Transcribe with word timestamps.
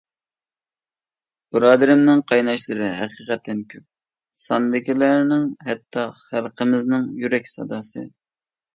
بۇرادىرىمنىڭ 1.55 2.23
قايناشلىرى 2.31 2.89
ھەقىقەتەن 3.01 3.63
كۆپ 3.75 3.87
ساندىكىلەرنىڭ، 4.47 5.47
ھەتتا 5.71 6.11
خەلقىمىزنىڭ 6.27 7.09
يۈرەك 7.25 7.57
ساداسى. 7.57 8.11